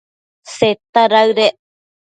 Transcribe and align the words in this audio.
Seta 0.57 1.03
daëdec 1.11 1.55